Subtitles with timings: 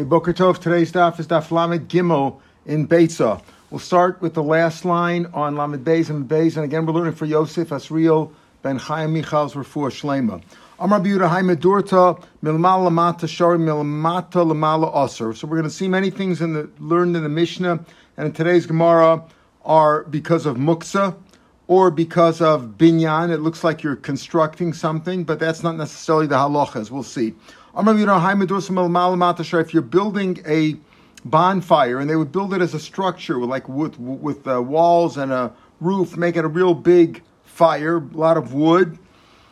[0.00, 3.42] Hey, Boker Tov, today's daf is daf Lamed Gimel in Beitza.
[3.68, 7.12] We'll start with the last line on Lamed Beis and Beis, and again we're learning
[7.12, 8.32] for Yosef Asriel
[8.62, 10.42] ben Chaim Michal's Refuah Shlema.
[10.78, 15.34] Amar Biuda Haime Durta Milmala Lamata Shari Milmata Lamala Aser.
[15.34, 17.84] So we're going to see many things in the learned in the Mishnah
[18.16, 19.22] and in today's Gemara
[19.66, 21.14] are because of muksa
[21.66, 23.30] or because of binyan.
[23.30, 26.90] It looks like you're constructing something, but that's not necessarily the halachas.
[26.90, 27.34] We'll see.
[29.60, 30.76] If you're building a
[31.24, 35.30] bonfire, and they would build it as a structure, like with with uh, walls and
[35.32, 38.98] a roof, make it a real big fire, a lot of wood.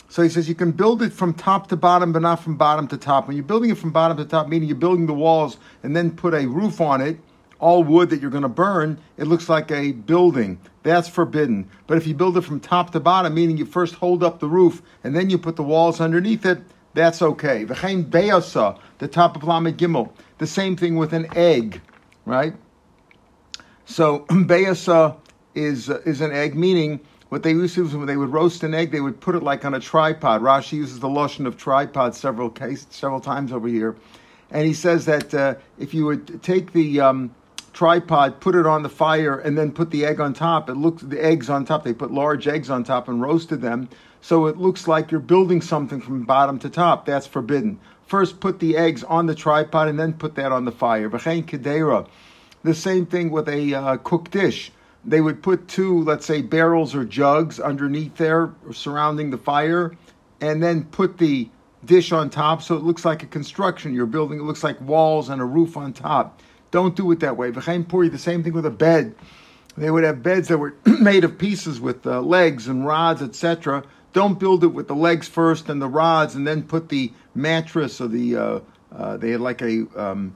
[0.09, 2.89] So he says you can build it from top to bottom, but not from bottom
[2.89, 3.29] to top.
[3.29, 6.11] When you're building it from bottom to top, meaning you're building the walls and then
[6.11, 7.21] put a roof on it,
[7.61, 10.59] all wood that you're going to burn, it looks like a building.
[10.83, 11.69] That's forbidden.
[11.87, 14.49] But if you build it from top to bottom, meaning you first hold up the
[14.49, 16.63] roof and then you put the walls underneath it,
[16.99, 17.65] that's okay.
[17.65, 20.11] V'chein beyasa, the top of Lamed Gimel.
[20.39, 21.81] The same thing with an egg,
[22.25, 22.55] right?
[23.85, 25.17] So beyasa
[25.55, 28.63] is uh, is an egg, meaning what they used to do when they would roast
[28.63, 30.43] an egg, they would put it like on a tripod.
[30.43, 33.97] Rashi uses the lotion of tripod several case, several times over here,
[34.51, 37.35] and he says that uh, if you would take the um,
[37.73, 41.03] tripod, put it on the fire, and then put the egg on top, it looks
[41.03, 41.85] the eggs on top.
[41.85, 43.89] They put large eggs on top and roasted them
[44.21, 47.07] so it looks like you're building something from bottom to top.
[47.07, 47.79] That's forbidden.
[48.07, 51.09] First, put the eggs on the tripod and then put that on the fire.
[51.11, 52.09] V'chein kedera.
[52.65, 54.73] The same thing with a uh, cooked dish.
[55.05, 59.97] They would put two, let's say, barrels or jugs underneath there, surrounding the fire,
[60.41, 61.49] and then put the
[61.85, 64.41] dish on top so it looks like a construction you're building.
[64.41, 66.43] It looks like walls and a roof on top.
[66.71, 67.53] Don't do it that way.
[67.53, 69.15] V'chein puri, the same thing with a bed.
[69.77, 73.85] They would have beds that were made of pieces with uh, legs and rods, etc
[74.13, 78.01] don't build it with the legs first and the rods, and then put the mattress
[78.01, 78.61] or the uh,
[78.93, 80.35] uh, they had like a um,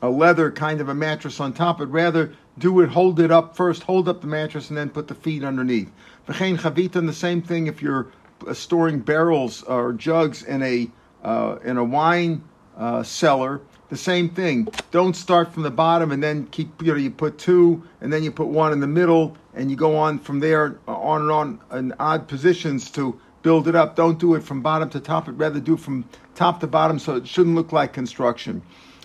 [0.00, 1.78] a leather kind of a mattress on top.
[1.78, 5.08] But rather do it, hold it up first, hold up the mattress, and then put
[5.08, 5.90] the feet underneath.
[6.28, 8.08] V'chein chavita, and the same thing if you're
[8.46, 10.90] uh, storing barrels or jugs in a
[11.22, 12.42] uh, in a wine
[12.76, 13.60] uh, cellar
[13.92, 14.66] the same thing.
[14.90, 18.22] Don't start from the bottom and then keep, you know, you put two and then
[18.22, 21.60] you put one in the middle and you go on from there on and on
[21.72, 23.96] in odd positions to build it up.
[23.96, 26.04] Don't do it from bottom to top, but rather do from
[26.34, 28.62] top to bottom so it shouldn't look like construction.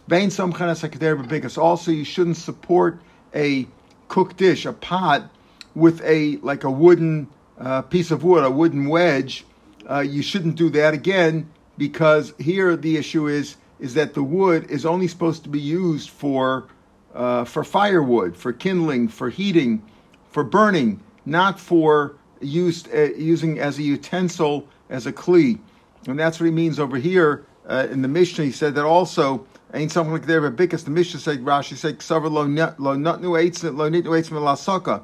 [0.09, 3.01] Also, you shouldn't support
[3.35, 3.67] a
[4.07, 5.29] cooked dish, a pot,
[5.75, 7.27] with a like a wooden
[7.59, 9.45] uh, piece of wood, a wooden wedge.
[9.89, 14.69] Uh, you shouldn't do that again because here the issue is is that the wood
[14.71, 16.67] is only supposed to be used for
[17.13, 19.83] uh, for firewood, for kindling, for heating,
[20.29, 25.59] for burning, not for used uh, using as a utensil as a kli.
[26.07, 28.45] And that's what he means over here uh, in the Mishnah.
[28.45, 31.99] He said that also ain't something like there, but because the Mishnah said Rashi said
[31.99, 35.03] ksaver lo nutnu lo nitnu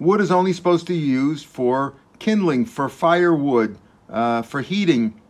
[0.00, 3.76] Wood is only supposed to be used for kindling, for firewood,
[4.08, 5.20] uh, for heating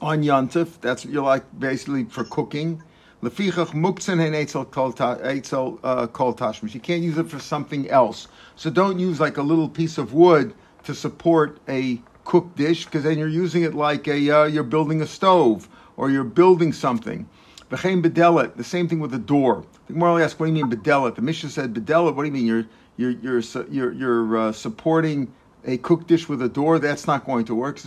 [0.00, 0.80] on Yontif.
[0.80, 2.82] That's what you like basically for cooking.
[3.24, 6.74] Lefichach muktzin hen etzel kol tashmish.
[6.74, 8.28] You can't use it for something else.
[8.56, 10.54] So don't use like a little piece of wood
[10.84, 15.00] to support a cooked dish because then you're using it like a uh, you're building
[15.00, 17.28] a stove or you're building something.
[17.70, 18.56] V'chein bedelet.
[18.56, 19.64] The same thing with a door.
[19.86, 22.14] The Gemara asks, "What do you mean bedelet?" The Mishnah said bedelet.
[22.14, 22.46] What do you mean?
[22.46, 25.32] You're you're you're you're, you're uh, supporting
[25.66, 27.78] a cooked dish with a door, that's not going to work.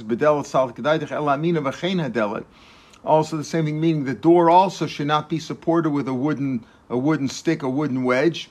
[3.06, 6.66] Also, the same thing, meaning the door also should not be supported with a wooden
[6.90, 8.50] a wooden stick, a wooden wedge.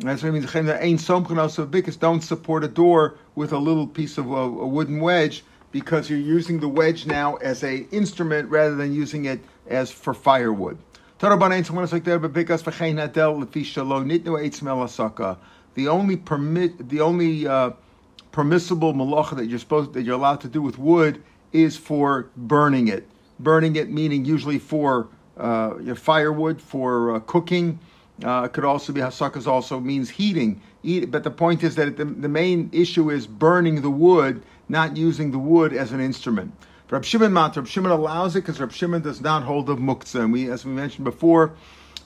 [0.00, 0.54] That's what it means.
[0.54, 4.66] Ain't something also because don't support a door with a little piece of a, a
[4.66, 9.40] wooden wedge because you're using the wedge now as a instrument rather than using it
[9.68, 10.78] as for firewood.
[15.74, 17.70] The only permit, the only uh,
[18.32, 21.22] permissible malacha that you're supposed that you're allowed to do with wood
[21.52, 23.08] is for burning it.
[23.40, 27.78] Burning it meaning usually for uh, firewood for uh, cooking.
[28.24, 30.60] Uh, it could also be hasakas also means heating.
[30.82, 34.96] Eat, but the point is that the, the main issue is burning the wood, not
[34.96, 36.52] using the wood as an instrument.
[36.90, 40.24] Rab Shimon Mat, Rab Shimon allows it because Rab Shimon does not hold of muktzah.
[40.24, 41.52] And we, as we mentioned before,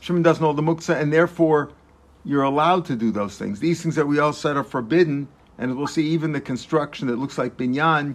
[0.01, 1.71] Shimon doesn't hold the muktzah, and therefore
[2.25, 3.61] you're allowed to do those things.
[3.61, 5.29] These things that we all said are forbidden
[5.59, 8.15] and we'll see even the construction that looks like binyan,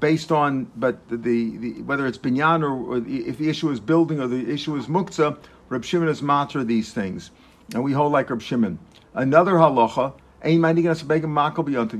[0.00, 3.80] based on but the, the whether it's binyan or, or the, if the issue is
[3.80, 5.38] building or the issue is muktzah,
[5.68, 7.30] Reb Shimon is matter these things,
[7.72, 8.78] and we hold like Reb Shimon.
[9.14, 10.12] Another halacha,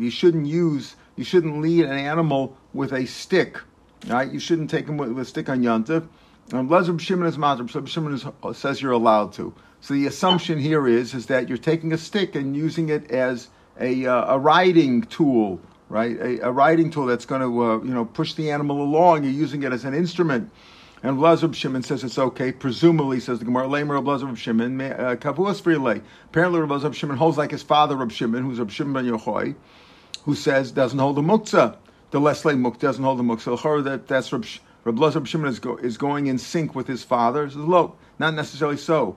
[0.00, 3.58] you shouldn't use, you shouldn't lead an animal with a stick,
[4.08, 4.30] right?
[4.30, 6.06] You shouldn't take him with, with a stick on yontif.
[6.52, 7.62] And Reb Shimon is matter.
[7.62, 8.26] Reb Shimon is,
[8.58, 9.54] says you're allowed to.
[9.80, 13.48] So the assumption here is is that you're taking a stick and using it as
[13.80, 16.16] a, uh, a riding tool, right?
[16.18, 19.24] A, a riding tool that's going to uh, you know push the animal along.
[19.24, 20.50] You're using it as an instrument.
[21.04, 22.50] And Reb Shimon says it's okay.
[22.50, 26.00] Presumably, says the Gemara, Lamer Reb Shimon, uh, Kavuas Frilei.
[26.24, 29.54] Apparently, Reb Shimon holds like his father, Reb Shimon, who's Reb Shimon ben Yochai,
[30.22, 31.76] who says doesn't hold the muktzah.
[32.10, 33.84] The Leslie muk doesn't hold the muktzah.
[33.84, 34.46] That that's Reb,
[34.86, 37.50] Reb Shimon is, go, is going in sync with his father.
[37.50, 39.16] Says, look, not necessarily so.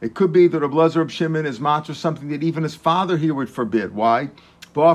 [0.00, 3.34] It could be that Reb Reb Shimon is matra something that even his father here
[3.34, 3.94] would forbid.
[3.94, 4.30] Why?
[4.76, 4.94] When a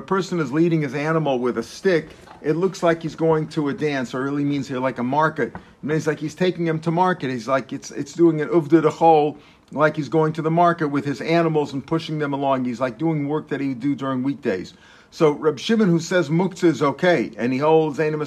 [0.00, 2.10] person is leading his animal with a stick,
[2.40, 5.52] it looks like he's going to a dance, or really means here like a market.
[5.52, 7.30] It means like he's taking him to market.
[7.30, 9.38] He's like it's it's doing an uvda de chol,
[9.72, 12.64] like he's going to the market with his animals and pushing them along.
[12.64, 14.72] He's like doing work that he would do during weekdays.
[15.10, 18.22] So Reb Shimon, who says muktzah is okay, and he holds Zainam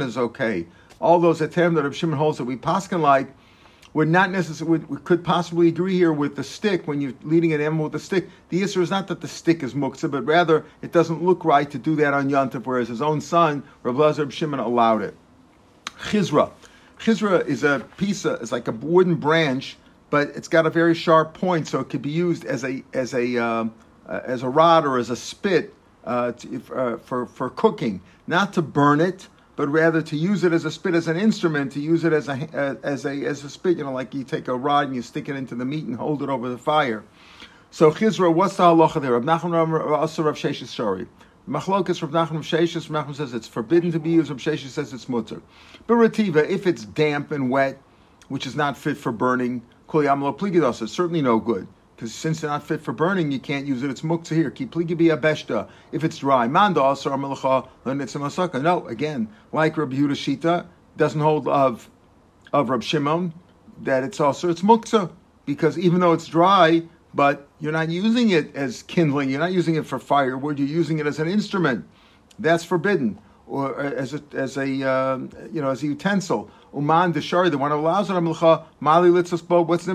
[0.00, 0.66] is okay,
[1.00, 3.34] all those atem that Reb Shimon holds that we paskin like
[3.94, 7.60] would not necessarily we could possibly agree here with the stick when you're leading an
[7.60, 8.28] animal with a stick.
[8.48, 11.70] The issue is not that the stick is muktzah, but rather it doesn't look right
[11.70, 15.16] to do that on Yantav, whereas his own son, Rav Lazar Shimon, allowed it.
[16.00, 16.50] Chizra.
[16.98, 19.76] Chizra is a piece of, it's like a wooden branch,
[20.10, 23.14] but it's got a very sharp point, so it could be used as a as
[23.14, 23.64] a uh,
[24.08, 25.74] uh, as a rod or as a spit
[26.04, 30.52] uh, to, uh, for for cooking, not to burn it but rather to use it
[30.52, 33.50] as a spit as an instrument, to use it as a as a as a
[33.50, 33.78] spit.
[33.78, 35.96] You know, like you take a rod and you stick it into the meat and
[35.96, 37.04] hold it over the fire.
[37.70, 39.12] So Chizra, what's the halacha there?
[39.12, 41.06] Rav Nachman also Rav Sheshes Shari.
[41.48, 42.88] Machlokas Rav Nachman Rav Sheshes.
[42.88, 44.30] Nachman says it's forbidden to be used.
[44.30, 45.42] Rav Sheshes says it's mutter.
[45.86, 47.80] But Rativa, if it's damp and wet,
[48.28, 51.66] which is not fit for burning, Kol Yamlo Pligidos, certainly no good
[52.04, 53.88] because since they're not fit for burning, you can't use it.
[53.88, 54.50] It's muktzah here.
[54.50, 55.66] Keep a beshta.
[55.90, 58.60] If it's dry, manda asar malacha masaka.
[58.60, 60.66] No, again, like Rabbi Yehuda Shita
[60.98, 61.88] doesn't hold of
[62.52, 63.32] of Rabbi Shimon
[63.80, 65.12] that it's also it's muktzah
[65.46, 66.82] because even though it's dry,
[67.14, 69.30] but you're not using it as kindling.
[69.30, 70.58] You're not using it for firewood.
[70.58, 71.86] You're using it as an instrument.
[72.38, 75.18] That's forbidden, or as a as a uh,
[75.50, 76.50] you know as a utensil.
[76.74, 79.62] Uman deshari, the one who allows it, mali litzos bo.
[79.62, 79.94] What's the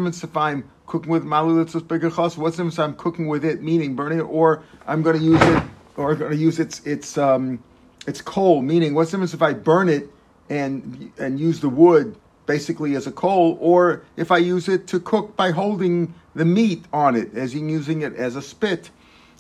[0.90, 2.36] cooking with malulitzos begachos.
[2.36, 2.80] What's the difference?
[2.80, 5.64] I'm cooking with it, meaning burning it, or I'm going to use it,
[5.96, 7.64] or going to use its its um,
[8.06, 10.10] its coal, meaning what's the difference if I burn it
[10.50, 15.00] and and use the wood basically as a coal, or if I use it to
[15.00, 18.90] cook by holding the meat on it, as in using it as a spit.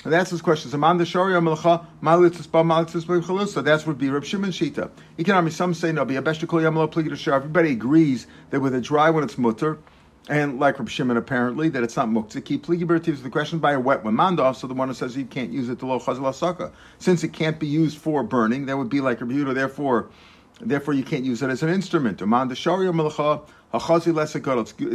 [0.04, 0.72] And that's his question.
[0.72, 0.94] So that
[3.86, 4.90] would be Reb Shimon Shita.
[5.20, 9.78] Economic, some say no, be a Everybody agrees that with a dry one it's mutter
[10.30, 12.46] and like Reb Shimon apparently that it's not muktzah.
[12.46, 14.16] Keep is the question by a wet one.
[14.16, 17.34] Mandov, so the one who says you can't use it to lo chazal Since it
[17.34, 19.56] can't be used for burning, that would be like Reb Yehuda.
[19.56, 20.10] Therefore,
[20.62, 22.22] therefore you can't use it as an instrument.
[22.22, 22.64] It's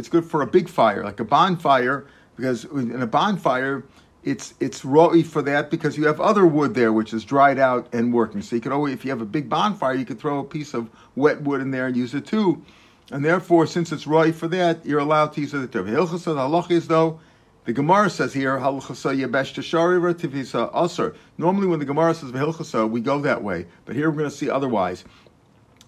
[0.09, 2.05] good for a big fire, like a bonfire,
[2.37, 3.83] because in a bonfire
[4.23, 7.87] it's it's raw for that because you have other wood there which is dried out
[7.93, 8.41] and working.
[8.41, 10.73] So you could always, if you have a big bonfire, you could throw a piece
[10.73, 12.63] of wet wood in there and use it too.
[13.11, 15.51] And therefore, since it's right for that, you're allowed to use.
[15.51, 17.19] The hilchasa, the halach is though,
[17.65, 21.15] the Gemara says here, halachasa yebesh tashariva tivisa aser.
[21.37, 24.35] Normally, when the Gemara says v'hilchasa, we go that way, but here we're going to
[24.35, 25.03] see otherwise.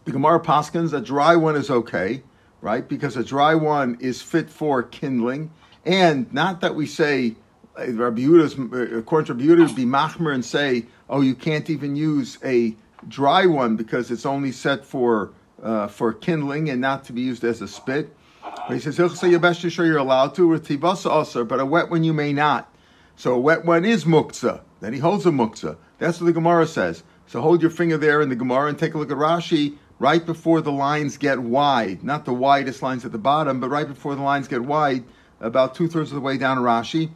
[0.06, 2.24] The Gemara paskins a dry one is okay,
[2.62, 2.88] right?
[2.88, 5.52] Because a dry one is fit for kindling,
[5.86, 7.36] and not that we say
[7.78, 12.40] uh, uh, according to Rabbi Yehuda, be machmer and say, oh, you can't even use
[12.44, 12.76] a
[13.07, 17.44] dry one because it's only set for uh, for kindling and not to be used
[17.44, 18.16] as a spit.
[18.44, 21.90] But he says, Hilchsa Yabesh sure you're allowed to, with tivasa also, but a wet
[21.90, 22.73] one you may not.
[23.16, 24.61] So a wet one is muktzah.
[24.80, 25.78] Then he holds a muktzah.
[25.97, 27.04] That's what the Gemara says.
[27.28, 30.26] So hold your finger there in the Gemara and take a look at Rashi right
[30.26, 32.04] before the lines get wide.
[32.04, 35.04] Not the widest lines at the bottom, but right before the lines get wide,
[35.40, 37.09] about two thirds of the way down Rashi.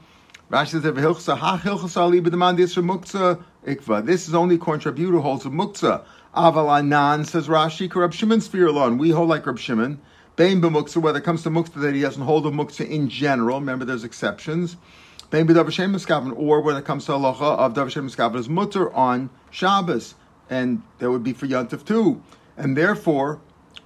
[0.49, 0.83] Rashi says.
[4.05, 6.03] This is only contributor holds a muktzah.
[6.35, 8.97] Avalanan says Rashi, Rab Shimon alone.
[8.97, 9.99] We hold like Rab Shimon.
[10.37, 13.59] Bain b'muksa, whether it comes to muksa that he doesn't hold a muksa in general.
[13.59, 14.77] Remember, there's exceptions.
[15.29, 19.29] Bain b'davashem miskaven, or when it comes to halacha of davashem miskaven is mutter on
[19.49, 20.15] Shabbos,
[20.49, 22.21] and that would be for Yantif too.
[22.55, 23.41] And therefore,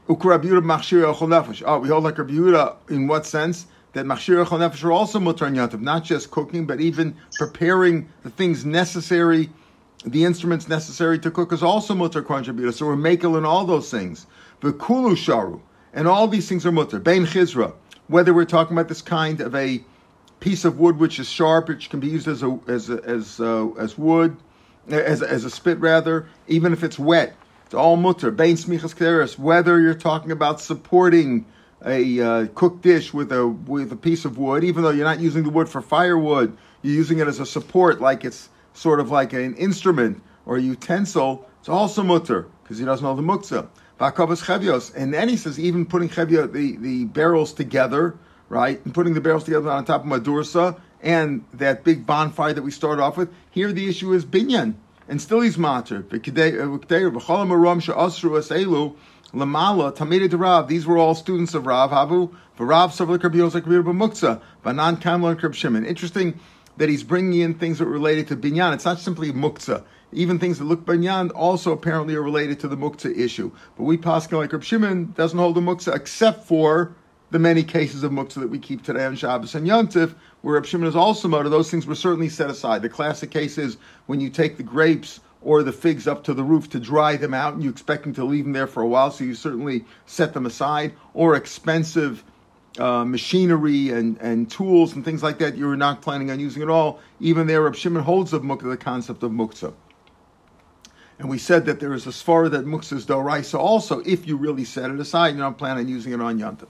[0.07, 1.63] ukrabiura machshir nefesh.
[1.65, 3.65] Oh, we hold like Rabiura in what sense?
[3.93, 8.29] That machshir nefesh are also mutter on Yantif, not just cooking, but even preparing the
[8.29, 9.49] things necessary
[10.05, 12.71] the instruments necessary to cook is also mutter contributor.
[12.71, 14.27] So we're makel in all those things.
[14.61, 15.59] The kulu sharu,
[15.93, 16.99] and all these things are mutter.
[16.99, 17.73] Bein chizra,
[18.07, 19.83] whether we're talking about this kind of a
[20.39, 23.39] piece of wood which is sharp, which can be used as a as a, as
[23.39, 24.37] uh, as wood,
[24.87, 27.35] as as a spit rather, even if it's wet.
[27.65, 28.29] It's all mutter.
[28.29, 29.39] Bain smichas kteris.
[29.39, 31.45] Whether you're talking about supporting
[31.83, 35.19] a uh, cooked dish with a with a piece of wood, even though you're not
[35.19, 39.09] using the wood for firewood, you're using it as a support, like it's sort of
[39.09, 41.49] like an instrument or a utensil.
[41.59, 43.67] It's also mutter because he doesn't know the muktzah.
[44.95, 48.15] And then he says, even putting chevia, the, the barrels together,
[48.49, 52.61] right, and putting the barrels together on top of madursa and that big bonfire that
[52.61, 53.29] we started off with.
[53.51, 54.75] Here the issue is binyan,
[55.07, 56.03] and still he's matter.
[59.33, 63.83] Lamala, Tamida de Rav, these were all students of Rav, Havu, Rav Savlik Rabbi Zakir
[63.83, 65.85] B'Muktzah, Banan Kamla and Krib Shimon.
[65.85, 66.39] Interesting
[66.77, 68.73] that he's bringing in things that are related to binyan.
[68.73, 69.83] It's not simply muktzah.
[70.11, 73.51] Even things that look binyan also apparently are related to the muktzah issue.
[73.77, 76.95] But we Pascal like Reb Shimon doesn't hold the muktzah except for
[77.31, 80.65] the many cases of muktzah that we keep today on Shabbos and Yontif, where Reb
[80.65, 81.49] Shimon is also motor.
[81.49, 82.81] Those things were certainly set aside.
[82.81, 86.43] The classic case is when you take the grapes or the figs up to the
[86.43, 88.87] roof to dry them out and you expect them to leave them there for a
[88.87, 92.23] while, so you certainly set them aside, or expensive
[92.79, 96.69] uh, machinery and, and tools and things like that you're not planning on using at
[96.69, 96.99] all.
[97.19, 99.73] Even there, Reb Shimon holds of muktzah, the concept of muktzah.
[101.17, 104.35] And we said that there is a svara that muktzah is doraisa also, if you
[104.35, 106.67] really set it aside, you don't plan on using it on yantav.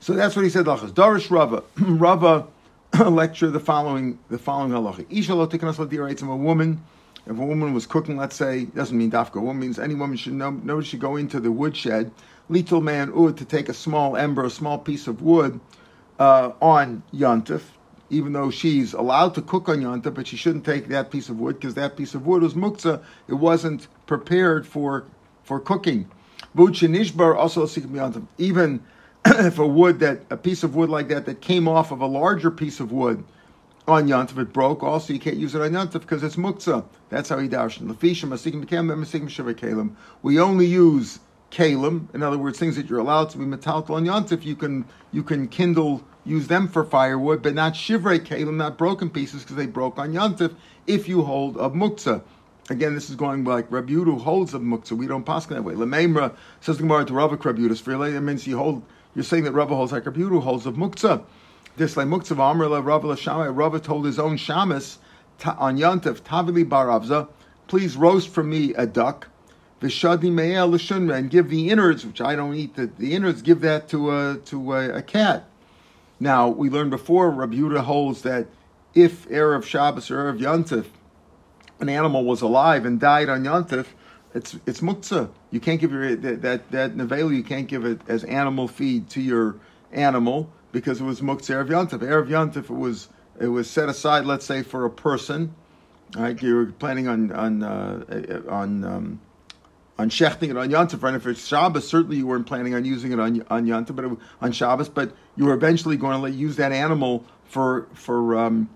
[0.00, 0.66] So that's what he said.
[0.66, 2.46] Lachas Darish Rava, Rava
[3.08, 5.06] lecture the following the following halacha.
[5.10, 6.82] Isha lo a woman
[7.26, 9.36] if a woman was cooking, let's say, doesn't mean dafka.
[9.36, 12.10] A woman means any woman should know, nobody should go into the woodshed,
[12.48, 15.60] little man ud, to take a small ember, a small piece of wood
[16.18, 17.62] uh, on yontif,
[18.10, 21.38] even though she's allowed to cook on yontif, but she shouldn't take that piece of
[21.38, 23.02] wood because that piece of wood was muktzah.
[23.28, 25.04] It wasn't prepared for
[25.42, 26.08] for cooking.
[26.56, 27.66] Nishbar also
[28.38, 28.82] even
[29.26, 32.06] if a wood that a piece of wood like that that came off of a
[32.06, 33.24] larger piece of wood
[33.86, 34.82] on Yantav, it broke.
[34.82, 36.84] Also, you can't use it on Yantav because it's muktzah.
[37.10, 37.88] That's how he darshan.
[40.22, 41.18] We only use
[41.54, 42.12] kalim.
[42.14, 45.22] In other words, things that you're allowed to be metaltal on yontif, You can you
[45.22, 49.66] can kindle, use them for firewood, but not shivrei kalim, not broken pieces because they
[49.66, 50.54] broke on yontif.
[50.86, 52.22] If you hold of muktzah.
[52.70, 54.92] Again, this is going like Rabbi Yudu holds of muktzah.
[54.92, 55.74] We don't pass that way.
[55.74, 57.84] Lememra says the Gemara to Rabbi Rabbi Yudas.
[58.12, 58.82] That means you hold.
[59.14, 61.22] You're saying that Rabbi holds like Rabbi Yudu holds of muktzah.
[61.76, 63.54] This like Muktzah Amrla Rava Lashamai.
[63.54, 64.98] Rava told his own shamus
[65.44, 67.28] on Yantav Tavili Baravza,
[67.66, 69.28] please roast for me a duck.
[69.80, 72.76] Vishadi Me'el Lashunra and give the innards, which I don't eat.
[72.76, 75.44] The, the innards, give that to a to a, a cat.
[76.20, 78.46] Now we learned before Rabbi Yehuda holds that
[78.94, 80.86] if erev Shabbos or erev Yantif,
[81.80, 83.86] an animal was alive and died on Yantif,
[84.32, 85.30] it's it's muktzah.
[85.50, 89.20] You can't give your that that, that you can't give it as animal feed to
[89.20, 89.56] your
[89.92, 91.98] animal because it was muktzah erev yantif.
[92.00, 93.08] Erev yantif it was
[93.40, 95.54] it was set aside, let's say, for a person.
[96.16, 99.20] Right, you were planning on on uh, on um,
[99.98, 101.02] on shechting it on yantif.
[101.02, 104.04] Right, if it's Shabbos, certainly you weren't planning on using it on on yantif, but
[104.04, 104.88] it, on Shabbos.
[104.88, 108.68] But you were eventually going to let, use that animal for for um,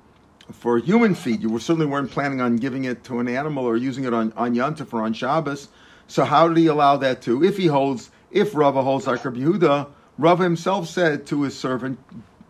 [0.52, 1.42] for human feed.
[1.42, 4.32] You were certainly weren't planning on giving it to an animal or using it on
[4.36, 5.68] on yantif or on Shabbos.
[6.06, 7.44] So how did he allow that to?
[7.44, 11.98] If he holds, if Rava holds like Rabbi Yehuda, Rav himself said to his servant,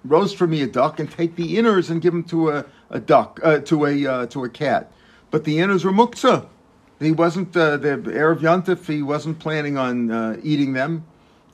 [0.05, 3.01] "Roast for me a duck and take the inners and give them to a, a
[3.01, 4.93] duck uh, to a uh, to a cat."
[5.31, 6.47] But the inners were muktzah.
[7.01, 8.87] He wasn't uh, the erev yantif.
[8.87, 11.05] He wasn't planning on uh, eating them.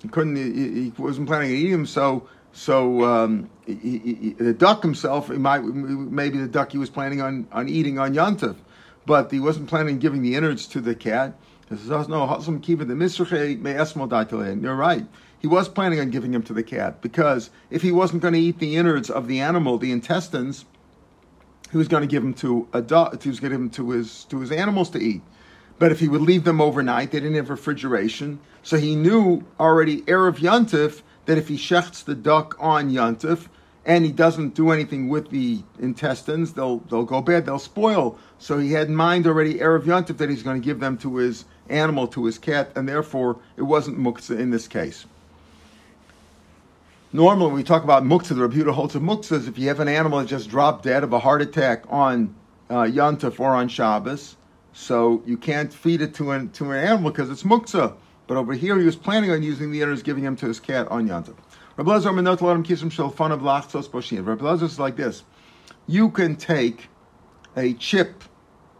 [0.00, 0.36] He couldn't.
[0.36, 1.86] He, he, wasn't planning on eating them.
[1.86, 7.20] So so um, he, he, the duck himself, might, maybe the duck he was planning
[7.20, 8.56] on on eating on yantif,
[9.06, 11.34] but he wasn't planning on giving the innards to the cat.
[11.70, 12.48] "No, the
[14.62, 15.06] You're right
[15.44, 18.40] he was planning on giving him to the cat because if he wasn't going to
[18.40, 20.64] eat the innards of the animal, the intestines,
[21.74, 23.20] he was going to give them to a dog.
[23.20, 25.22] He was going to give them to his to his animals to eat.
[25.80, 30.02] But if he would leave them overnight, they didn't have refrigeration, so he knew already
[30.02, 33.48] erev yantif that if he shechts the duck on yantif
[33.84, 38.16] and he doesn't do anything with the intestines, they'll they'll go bad, they'll spoil.
[38.38, 41.16] So he had in mind already erev yantif that he's going to give them to
[41.16, 45.06] his animal, to his cat, and therefore it wasn't muktzah in this case.
[47.14, 49.86] Normally, we talk about muktzah, the Rabbi holds of muktzah is if you have an
[49.86, 52.34] animal that just dropped dead of a heart attack on
[52.68, 54.34] uh, Yantaf or on Shabbos,
[54.72, 57.94] so you can't feed it to an, to an animal because it's muktzah.
[58.26, 60.88] But over here, he was planning on using the innards, giving him to his cat
[60.88, 61.36] on Yantaf.
[61.76, 62.10] Rabbi Lazar
[64.64, 65.22] is like this:
[65.86, 66.88] you can take
[67.56, 68.24] a chip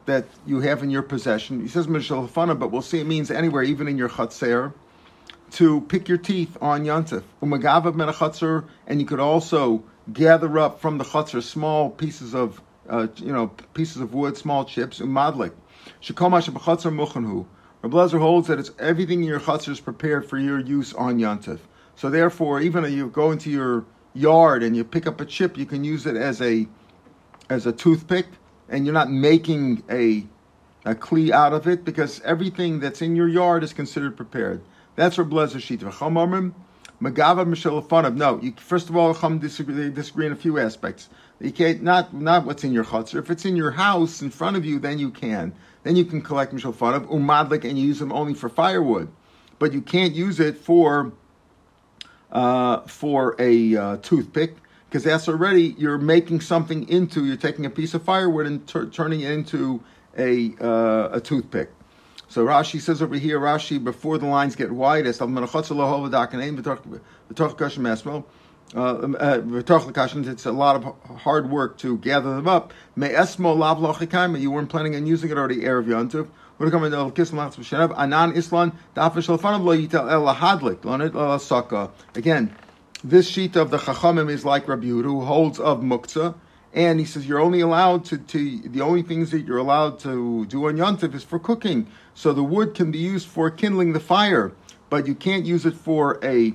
[0.06, 1.60] that you have in your possession.
[1.60, 4.72] He says but we'll see it means anywhere, even in your chatzer
[5.54, 7.22] to pick your teeth on Yantif.
[7.40, 13.06] Umagav menachatzer, and you could also gather up from the chutzner small pieces of, uh,
[13.16, 15.52] you know, pieces of wood, small chips, umadlik.
[16.02, 17.46] Shekoma shebachatzer muchanhu.
[17.82, 21.18] Rabbi Lezer holds that it's everything in your chutzner is prepared for your use on
[21.18, 21.60] Yontif.
[21.94, 25.56] So therefore, even if you go into your yard and you pick up a chip,
[25.56, 26.66] you can use it as a
[27.48, 28.26] as a toothpick,
[28.68, 30.26] and you're not making a
[30.84, 34.60] a kli out of it because everything that's in your yard is considered prepared.
[34.96, 36.52] That's Shita.
[37.02, 38.16] Magava Mishalafonov.
[38.16, 41.08] No, you, first of all, Chum disagree, disagree in a few aspects.
[41.40, 43.18] You can't not not what's in your chutzner.
[43.18, 45.52] If it's in your house in front of you, then you can.
[45.82, 49.08] Then you can collect Mishalafonov umadlik and you use them only for firewood,
[49.58, 51.12] but you can't use it for
[52.30, 54.56] uh, for a uh, toothpick
[54.88, 57.24] because that's already you're making something into.
[57.24, 59.82] You're taking a piece of firewood and tur- turning it into
[60.16, 61.70] a uh, a toothpick.
[62.34, 65.20] So Rashi says over here, Rashi, before the lines get wide, uh, uh, it's
[70.44, 70.82] a lot of
[71.20, 72.72] hard work to gather them up.
[72.96, 76.26] You weren't planning on using it already, Erev Yontiv.
[82.16, 82.56] Again,
[83.04, 86.34] this sheet of the Chachamim is like Rabbi Yehuda, who holds of Muktzah,
[86.72, 90.44] and he says you're only allowed to, to the only things that you're allowed to
[90.46, 91.86] do on Yontif is for cooking.
[92.14, 94.52] So the wood can be used for kindling the fire,
[94.88, 96.54] but you can't use it for a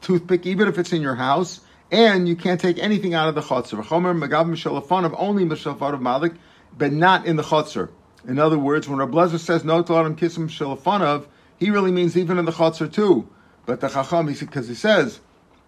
[0.00, 1.60] toothpick, even if it's in your house.
[1.92, 3.82] And you can't take anything out of the chutzner.
[3.82, 6.34] Chomer magav mishalafonov only mishalafonov malik,
[6.78, 7.90] but not in the chutzner.
[8.28, 10.48] In other words, when Rabbi Lezer says no to him kiss him
[11.58, 13.28] he really means even in the chutzner too.
[13.66, 15.20] But the chacham, because he says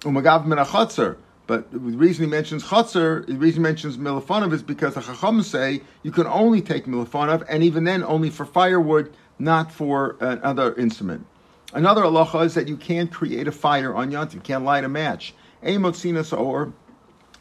[0.03, 4.63] umagav min a but the reason he mentions Chatzar, the reason he mentions Milafonov is
[4.63, 9.13] because the Chacham say you can only take Milafonov, and even then only for firewood,
[9.43, 11.27] not for another instrument.
[11.75, 14.89] Another halacha is that you can't create a fire on Yontif, you can't light a
[14.89, 15.35] match.
[15.63, 16.73] Amotzinas or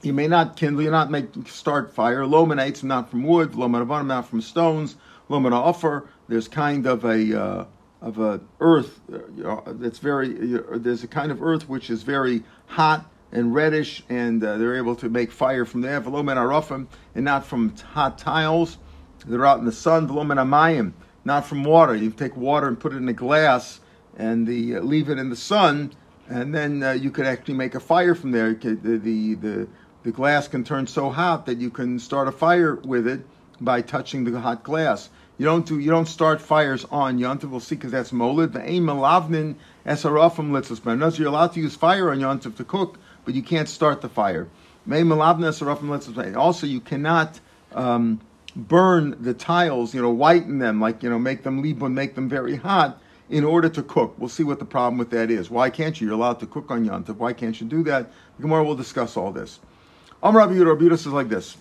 [0.02, 2.22] you may not kindle, you not make start fire.
[2.22, 4.96] Lomanates not from wood, lomanavanim not from stones,
[5.30, 6.08] lomana offer.
[6.28, 7.66] There's kind of a uh,
[8.02, 10.30] of a earth uh, that's very.
[10.30, 14.76] You there's a kind of earth which is very hot and reddish, and uh, they're
[14.76, 16.02] able to make fire from there.
[16.02, 18.78] Velomen arofim, and not from hot tiles.
[19.26, 20.08] They're out in the sun.
[20.08, 21.96] Velomen amayim, not from water.
[21.96, 23.80] You take water and put it in a glass
[24.18, 25.94] and the, uh, leave it in the sun,
[26.28, 28.54] and then uh, you could actually make a fire from there.
[28.56, 29.68] Could, the, the, the,
[30.04, 33.22] the glass can turn so hot that you can start a fire with it
[33.60, 35.10] by touching the hot glass.
[35.38, 37.50] You don't do you don't start fires on Yontif.
[37.50, 38.54] We'll see because that's molid.
[38.54, 39.56] The aim malavnin
[39.86, 40.84] esarafim litzos.
[40.84, 44.10] But you're allowed to use fire on Yontif to cook but you can't start the
[44.10, 44.48] fire.
[46.36, 47.40] Also, you cannot
[47.74, 48.20] um,
[48.56, 52.28] burn the tiles, you know, whiten them, like, you know, make them libun, make them
[52.28, 54.14] very hot in order to cook.
[54.18, 55.50] We'll see what the problem with that is.
[55.50, 56.08] Why can't you?
[56.08, 57.16] You're allowed to cook on Yantav.
[57.16, 58.12] Why can't you do that?
[58.40, 59.60] Gemara will discuss all this.
[60.22, 61.56] Am Rabbi Yehuda, Rabbi like this.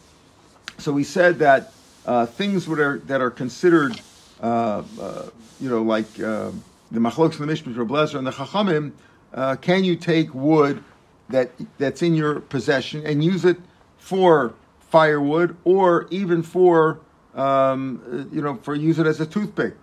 [0.79, 1.73] So we said that
[2.07, 4.01] uh, things that are, that are considered,
[4.43, 5.27] uh, uh,
[5.61, 6.51] you know, like uh,
[6.91, 8.93] the machloks and the mishpat, Rabbi and the chachamim,
[9.33, 10.83] uh, can you take wood
[11.29, 13.57] that that's in your possession and use it
[13.99, 14.55] for
[14.91, 17.01] firewood or even for
[17.35, 19.75] um, you know for use it as a toothpick.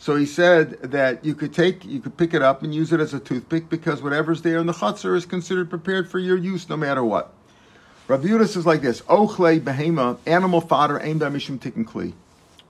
[0.00, 3.00] So he said that you could take you could pick it up and use it
[3.00, 6.68] as a toothpick because whatever's there in the chutzner is considered prepared for your use
[6.68, 7.32] no matter what.
[8.06, 12.12] Rabbi Yudas is like this: Ochle behema, animal fodder, aimed by mishum tikkun kli.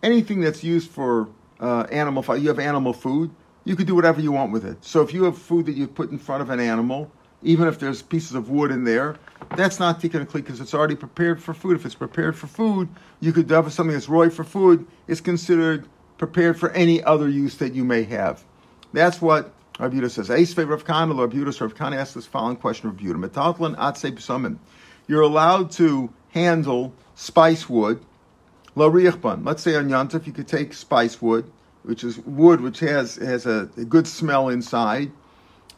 [0.03, 1.29] Anything that's used for
[1.61, 3.31] uh, animal fodder, you have animal food,
[3.64, 4.85] you could do whatever you want with it.
[4.85, 7.11] So if you have food that you put in front of an animal,
[7.42, 9.16] even if there's pieces of wood in there,
[9.57, 11.77] that's not tikkun kli because it's already prepared for food.
[11.77, 12.88] If it's prepared for food,
[13.20, 14.87] you could have something that's roy for food.
[15.07, 15.87] It's considered
[16.18, 18.42] prepared for any other use that you may have.
[18.92, 20.31] That's what Yehuda says.
[20.31, 23.29] Ace favor of Khan, Rabbi Yehuda, Rabbi Khan asks this following question of Yehuda.
[23.29, 24.59] Metatlan atse p'samim.
[25.07, 28.05] You're allowed to handle spice wood.
[28.74, 28.87] La.
[28.87, 31.51] Let's say on Yantif, you could take spice wood,
[31.83, 35.11] which is wood which has has a, a good smell inside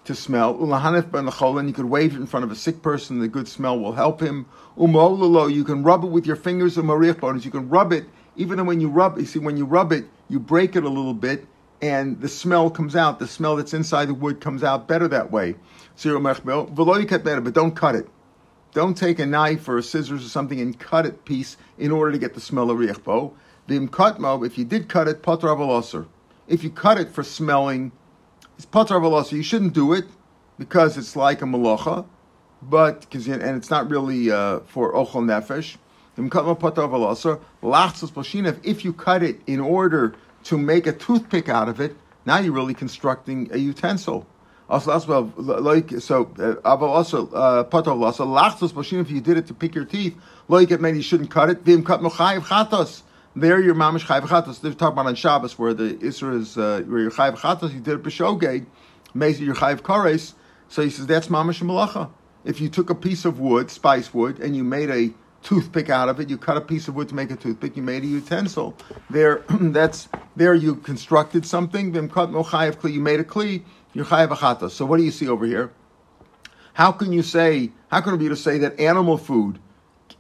[0.05, 0.55] to smell.
[0.57, 3.49] Ulahanif ben and you could wave it in front of a sick person, the good
[3.49, 4.47] smell will help him.
[4.77, 7.45] Umololo, you can rub it with your fingers and marich bones.
[7.45, 10.41] You can rub it, even when you rub you see, when you rub it, you
[10.41, 11.47] break it a little bit,
[11.83, 13.19] and the smell comes out.
[13.19, 15.57] The smell that's inside the wood comes out better that way.
[15.97, 18.09] So you cut better, but don't cut it.
[18.73, 22.13] Don't take a knife or a scissors or something and cut it piece in order
[22.13, 23.33] to get the smell of riechbo.
[23.69, 26.07] If you did cut it, patra
[26.49, 27.93] If you cut it for smelling
[28.61, 30.05] it's patar so You shouldn't do it
[30.59, 32.05] because it's like a malacha,
[32.61, 35.79] but because and it's not really uh, for ochel nefesh.
[38.63, 41.97] If you cut it in order to make a toothpick out of it,
[42.27, 44.27] now you're really constructing a utensil.
[44.69, 47.29] Also, like so, uh, also
[47.65, 50.19] patar also lachtos If you did it to pick your teeth,
[50.49, 51.63] like it meant you shouldn't cut it.
[51.63, 53.05] Vim cut chatos.
[53.37, 54.61] There you're mamish chayv chatos.
[54.61, 57.73] They're talking about on Shabbos where the isra is uh, where you're chayv chatos.
[57.73, 58.67] You did it b'shogeg,
[59.15, 60.35] maybe you're chayv kares.
[60.69, 62.11] So he says that's mamish malacha.
[62.45, 65.13] If you took a piece of wood, spice wood, and you made a
[65.43, 66.29] toothpick out of it.
[66.29, 67.77] You cut a piece of wood to make a toothpick.
[67.77, 68.77] You made a utensil.
[69.09, 70.55] There, that's there.
[70.55, 71.93] You constructed something.
[72.09, 72.93] Cut no kli.
[72.93, 73.63] You made a kli.
[73.93, 74.71] You're chayav achata.
[74.71, 75.73] So what do you see over here?
[76.73, 77.73] How can you say?
[77.91, 79.59] How can be to say that animal food?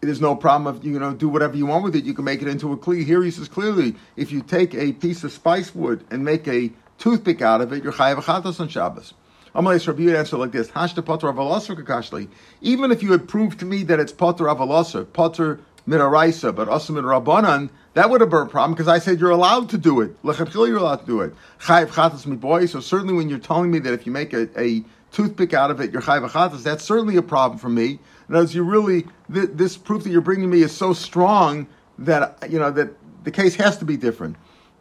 [0.01, 2.05] There's no problem if you know do whatever you want with it.
[2.05, 3.05] You can make it into a kli.
[3.05, 6.73] Here he says clearly, if you take a piece of spice wood and make a
[6.99, 9.13] toothpick out of it, you're chayav achatas on Shabbos.
[9.55, 12.29] Amalei Rabbi would answer like this: Hashta potter avalosar kakashli.
[12.61, 16.93] Even if you had proved to me that it's potter avalosar, potter midaraisa, but also
[16.93, 20.23] midarabanan, that would have been a problem because I said you're allowed to do it.
[20.23, 21.35] Lechatchil, you're allowed to do it.
[21.61, 22.67] Chayiv chatas mi boy.
[22.67, 25.81] So certainly, when you're telling me that if you make a, a toothpick out of
[25.81, 27.99] it, you're chayiv chatas, that's certainly a problem for me.
[28.33, 31.67] As you really, th- this proof that you're bringing me is so strong
[31.99, 32.91] that you know that
[33.25, 34.37] the case has to be different.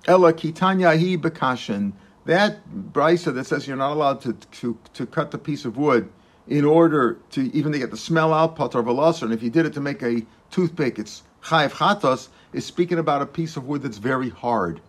[0.07, 1.93] Ella kitanya hi bekashin
[2.25, 2.59] that
[2.93, 6.07] brisa that says you're not allowed to, to, to cut the piece of wood
[6.47, 9.65] in order to even to get the smell out, patar veloser, and if you did
[9.65, 13.81] it to make a toothpick, it's chayiv chatos, is speaking about a piece of wood
[13.81, 14.79] that's very hard.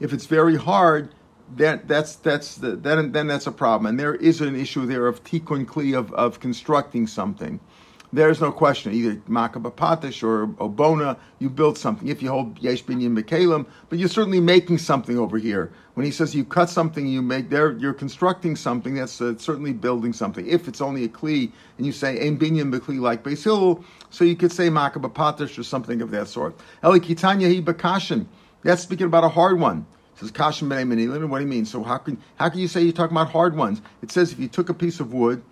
[0.00, 1.14] If it's very hard,
[1.56, 5.06] that that's that's the, then then that's a problem, and there is an issue there
[5.06, 7.58] of tikkun kli of, of constructing something
[8.12, 8.92] there's no question.
[8.94, 12.08] Either Makabapatish or Obona, you build something.
[12.08, 15.70] If you hold Yesh Binyan Mekalim, but you're certainly making something over here.
[15.94, 18.94] When he says you cut something, you make there, you're constructing something.
[18.94, 20.46] That's uh, certainly building something.
[20.46, 24.36] If it's only a kli, and you say Ein Binyan Bekli like Basil, so you
[24.36, 26.58] could say Makabapatish or something of that sort.
[26.84, 28.26] Eli Kitanya Hi Bakashin.
[28.62, 29.86] That's speaking about a hard one.
[30.14, 31.28] It says Kashin B'nai Menilin.
[31.28, 31.66] What do you mean?
[31.66, 33.82] So how can how can you say you're talking about hard ones?
[34.02, 35.42] It says if you took a piece of wood,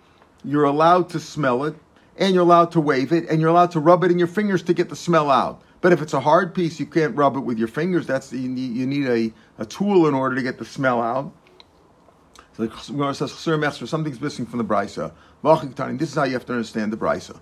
[0.43, 1.75] you're allowed to smell it
[2.17, 4.63] and you're allowed to wave it, and you're allowed to rub it in your fingers
[4.63, 5.61] to get the smell out.
[5.81, 8.07] But if it's a hard piece, you can't rub it with your fingers.
[8.07, 11.31] That's you need, you need a, a tool in order to get the smell out.
[12.53, 15.11] So the Gemara says something's missing from the brisa.
[15.99, 17.39] This is how you have to understand the brisa.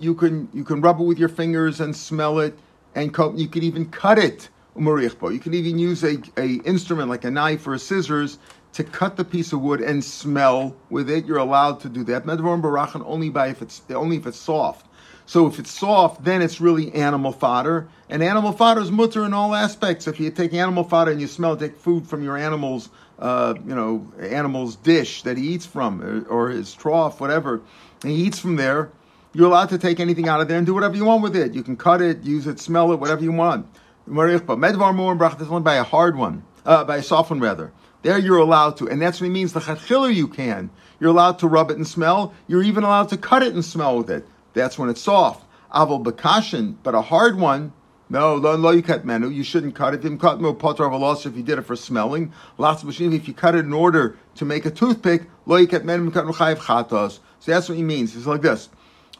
[0.00, 2.56] You can you can rub it with your fingers and smell it,
[2.94, 4.48] and you can even cut it.
[4.76, 8.38] You can even use a, a instrument like a knife or a scissors
[8.72, 11.26] to cut the piece of wood and smell with it.
[11.26, 12.24] You're allowed to do that.
[12.24, 14.86] Medvarim barachan only by if it's only if it's soft.
[15.26, 17.88] So if it's soft, then it's really animal fodder.
[18.08, 20.08] And animal fodder is mutter in all aspects.
[20.08, 22.88] If you take animal fodder and you smell, take food from your animal's,
[23.20, 27.60] uh, you know, animal's dish that he eats from, or, or his trough, whatever,
[28.02, 28.90] and he eats from there,
[29.32, 31.54] you're allowed to take anything out of there and do whatever you want with it.
[31.54, 33.66] You can cut it, use it, smell it, whatever you want.
[34.08, 37.70] Medvar more is only by a hard one, uh, by a soft one rather.
[38.02, 39.52] There you're allowed to, and that's what he means.
[39.52, 40.70] The chatchiller you can.
[40.98, 42.34] You're allowed to rub it and smell.
[42.46, 44.26] You're even allowed to cut it and smell with it.
[44.54, 45.44] That's when it's soft.
[45.74, 47.72] Aval bakashin, but a hard one.
[48.08, 49.28] No, lo, lo you cut menu.
[49.28, 50.02] You shouldn't cut it.
[50.02, 52.32] You cut no potter of if you did it for smelling.
[52.58, 53.12] Lots of machine.
[53.12, 56.24] If you cut it in order to make a toothpick, lo you cut menu cut
[56.24, 57.20] chatos.
[57.38, 58.16] So that's what he means.
[58.16, 58.68] It's like this.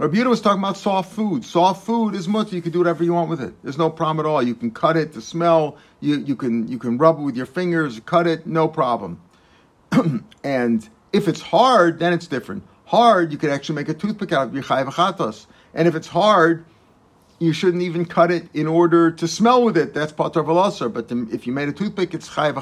[0.01, 1.45] Rabbi was talking about soft food.
[1.45, 2.55] Soft food is much.
[2.55, 3.53] You can do whatever you want with it.
[3.63, 4.43] There's no problem at all.
[4.43, 5.77] You can cut it to smell.
[6.01, 9.21] You, you can you can rub it with your fingers, cut it, no problem.
[10.43, 12.63] and if it's hard, then it's different.
[12.87, 16.65] Hard, you could actually make a toothpick out of your chayv And if it's hard,
[17.39, 19.93] you shouldn't even cut it in order to smell with it.
[19.93, 20.91] That's pater veloser.
[20.91, 22.55] But if you made a toothpick, it's chayv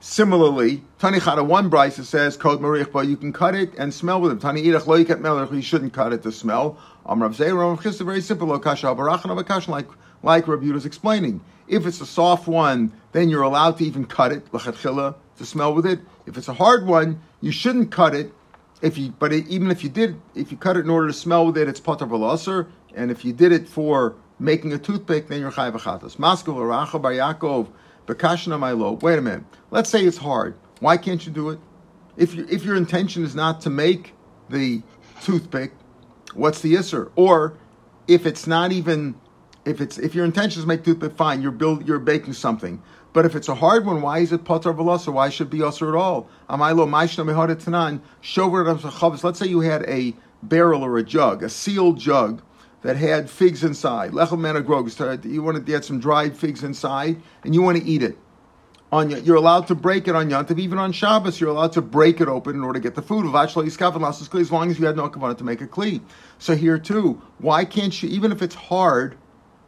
[0.00, 4.30] Similarly, Tani Chada one brisa says kod marichba you can cut it and smell with
[4.30, 4.40] it.
[4.40, 6.78] Tani idach lo yikat you shouldn't cut it to smell.
[7.04, 9.88] Am Rav Zeir Rav Chisda very simple kasha barachan avakashan like
[10.22, 11.40] like Rav Yudah is explaining.
[11.66, 15.74] If it's a soft one, then you're allowed to even cut it lachatchila to smell
[15.74, 15.98] with it.
[16.26, 18.32] If it's a hard one, you shouldn't cut it.
[18.80, 21.12] If you but it, even if you did, if you cut it in order to
[21.12, 22.68] smell with it, it's pater v'laser.
[22.94, 26.18] And if you did it for making a toothpick, then you're chayv achatas.
[26.18, 27.66] Maskov Racha Bar Yaakov
[28.08, 28.92] Bakashna my low.
[28.94, 29.44] Wait a minute.
[29.70, 30.56] Let's say it's hard.
[30.80, 31.60] Why can't you do it?
[32.16, 34.14] If you, if your intention is not to make
[34.48, 34.82] the
[35.22, 35.72] toothpick,
[36.32, 37.10] what's the isser?
[37.16, 37.58] Or
[38.08, 39.14] if it's not even
[39.66, 41.42] if it's if your intention is to make toothpick, fine.
[41.42, 42.82] You're build you're baking something.
[43.12, 45.12] But if it's a hard one, why is it patar velosa?
[45.12, 46.28] Why should it be usher at all?
[46.48, 48.64] Amaylo maishna mehadetanan shover
[49.22, 52.42] Let's say you had a barrel or a jug, a sealed jug
[52.82, 54.12] that had figs inside.
[54.12, 55.24] Lechem managrog.
[55.24, 58.18] You want to get some dried figs inside, and you want to eat it.
[58.90, 61.38] On you're allowed to break it on Yantav, even on Shabbos.
[61.40, 63.26] You're allowed to break it open in order to get the food.
[63.26, 63.54] As
[64.50, 66.00] long as you had no kavanah to make a kli.
[66.38, 68.08] So here too, why can't you?
[68.08, 69.18] Even if it's hard,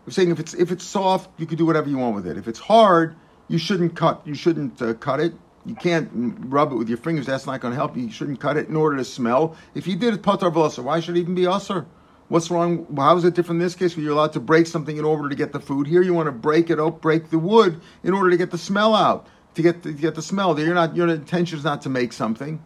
[0.07, 2.39] I'm saying if it's if it's soft, you can do whatever you want with it.
[2.39, 3.15] If it's hard,
[3.49, 4.23] you shouldn't cut.
[4.25, 5.35] You shouldn't uh, cut it.
[5.67, 7.27] You can't rub it with your fingers.
[7.27, 8.05] That's not going to help you.
[8.05, 9.55] You shouldn't cut it in order to smell.
[9.75, 11.85] If you did it patar v'lasar, why should it even be usar?
[12.31, 12.87] What's wrong?
[12.97, 15.29] How is it different in this case where you're allowed to break something in order
[15.29, 15.89] to get the food?
[15.89, 18.57] Here you want to break it up, break the wood in order to get the
[18.57, 20.57] smell out, to get the, to get the smell.
[20.57, 22.63] You're not your intention is not to make something.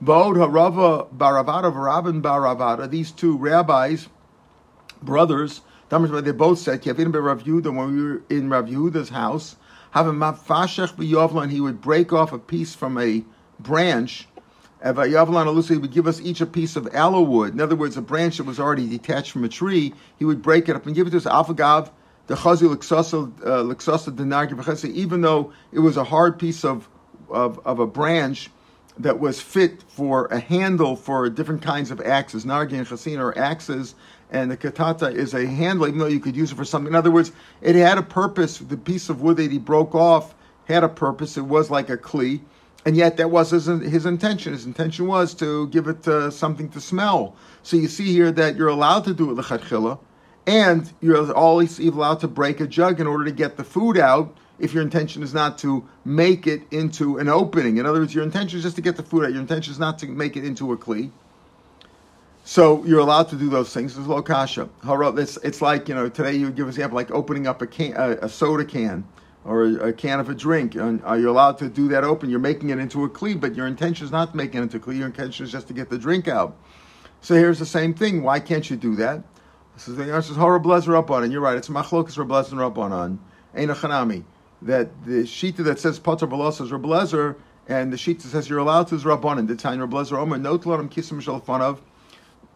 [0.00, 2.88] Vod Harava Baravada Varabin Baravada.
[2.88, 4.06] These two rabbis,
[5.02, 9.56] brothers, they both said, Kevin Rav Yehuda, when we were in Rav Yehuda's house,
[9.90, 13.24] have a mafashech b'yovlan, he would break off a piece from a
[13.58, 14.28] branch.
[14.82, 17.54] Alusa would give us each a piece of aloe wood.
[17.54, 19.92] In other words, a branch that was already detached from a tree.
[20.18, 21.24] He would break it up and give it to us.
[21.24, 21.90] Alfagav,
[22.26, 26.88] the chazi lixasa uh, denargi even though it was a hard piece of,
[27.28, 28.50] of, of a branch
[28.98, 32.44] that was fit for a handle for different kinds of axes.
[32.44, 33.94] Nargi and chasin are axes,
[34.30, 36.92] and the katata is a handle, even though you could use it for something.
[36.92, 38.58] In other words, it had a purpose.
[38.58, 40.34] The piece of wood that he broke off
[40.66, 41.36] had a purpose.
[41.36, 42.40] It was like a kli,
[42.88, 44.54] and yet that was his, his intention.
[44.54, 47.36] His intention was to give it uh, something to smell.
[47.62, 49.98] So you see here that you're allowed to do it lechatchila,
[50.46, 54.34] and you're always allowed to break a jug in order to get the food out.
[54.58, 58.24] If your intention is not to make it into an opening, in other words, your
[58.24, 59.32] intention is just to get the food out.
[59.32, 61.10] Your intention is not to make it into a kli.
[62.44, 63.96] So you're allowed to do those things.
[63.96, 64.66] There's low kasha.
[64.82, 67.66] It's, it's like, you know, today you would give an example like opening up a,
[67.66, 69.04] can, a, a soda can
[69.44, 70.74] or a, a, can of a drink.
[70.74, 72.30] And are you allowed to do that open?
[72.30, 74.76] You're making it into a kli, but your intention is not to make it into
[74.76, 74.98] a kli.
[74.98, 76.56] Your intention is just to get the drink out.
[77.20, 78.22] So here's the same thing.
[78.22, 79.22] Why can't you do that?
[79.76, 81.56] Is the answer is on, and you're right.
[81.56, 83.18] It's machlokas on.
[83.54, 84.24] Ain't a chanami.
[84.62, 87.36] That the shita that says Potter Balos is Rablezer,
[87.68, 89.46] and the shita says you're allowed to is Rabbanon.
[89.46, 91.82] The Tanya Rablezer Omer, no tlorim kisim of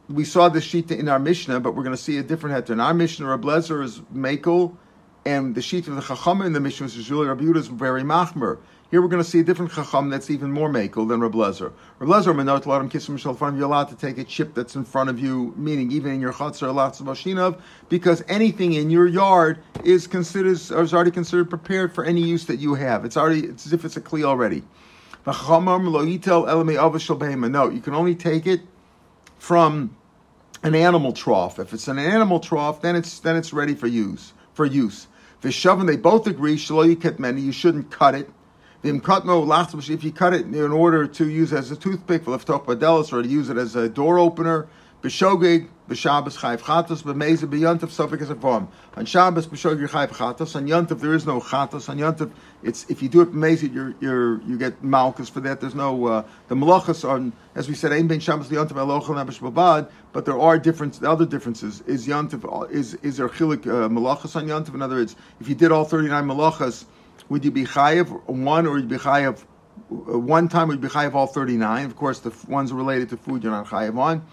[0.08, 2.70] we saw the shita in our Mishnah, but we're going to see a different heter.
[2.70, 4.76] In our Mishnah, Reb Lezer is Makel,
[5.24, 8.02] and the shita of the Chacham in the Mishnah is Julie Rabbi Yehuda is very
[8.02, 8.58] Machmer.
[8.90, 11.72] Here we're going to see a different Chacham that's even more Makel than Reb Lezer.
[11.98, 14.84] Reb Lezer, Menot Ladim Kisim Shal front you're allowed to take a chip that's in
[14.84, 17.58] front of you, meaning even in your Chatzar, lots of Mashinov,
[17.88, 22.56] because anything in your yard is considered, is already considered prepared for any use that
[22.56, 23.04] you have.
[23.04, 24.62] It's already, it's as if it's a Kli already.
[25.24, 28.60] No, you can only take it
[29.38, 29.96] from
[30.64, 31.58] an animal trough.
[31.58, 34.32] If it's an animal trough, then it's then it's ready for use.
[34.54, 35.06] For use.
[35.42, 38.30] Vishavin, they both agree, shalo many, you shouldn't cut it.
[38.84, 42.30] If you cut it in order to use it as a toothpick, for
[43.12, 44.68] or to use it as a door opener,
[45.02, 48.68] B'shogeg, b'Shabbos chayv chatos, b'meza b'yontav sofik as a form.
[48.94, 50.54] On Shabbos b'shogeg chayv chatos.
[50.54, 51.88] On Yontav there is no chatos.
[51.88, 52.30] On Yontav,
[52.62, 55.60] it's if you do it b'meza, you you you get malchus for that.
[55.60, 57.92] There's no uh, the malachas on as we said.
[57.92, 59.90] Ein ben Shabbos liyontav elochel nabish babad.
[60.12, 61.80] But there are different the other differences.
[61.80, 64.72] Is Yontav is is there chilik uh, malachas on Yontav?
[64.72, 66.84] In other words, if you did all 39 malachas,
[67.28, 69.42] would you be chayiv one or would you be chayiv
[69.90, 70.68] uh, one time?
[70.68, 71.86] Would be chayiv all 39?
[71.86, 74.24] Of course, the ones related to food you're not chayiv on.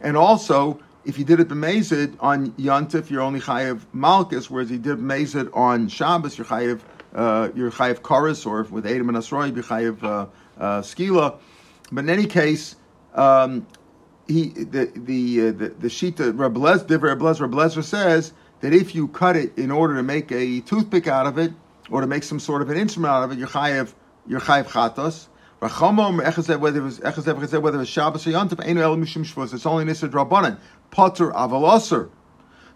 [0.00, 4.78] And also, if you did it b'mezid on Yontif, you're only chayiv malchus, whereas you
[4.78, 6.80] did b'mezid on Shabbos, you're chayiv
[7.14, 10.26] uh, you're chayiv chorus, or with Adam and Asroy, you're chayiv uh,
[10.60, 11.38] uh, skila.
[11.90, 12.76] But in any case,
[13.14, 13.66] um,
[14.26, 19.70] he the the uh, the, the shita Reblezer says that if you cut it in
[19.70, 21.52] order to make a toothpick out of it
[21.90, 23.92] or to make some sort of an instrument out of it, you're chayiv
[24.26, 25.28] you're chayiv chatos.
[25.60, 29.54] Rachamom Echazev whether whether it Shabbos or Yontif Einu El Mishum Shvus.
[29.54, 30.58] It's only Nisad Rabbanan.
[30.90, 32.10] Potter Avaloser.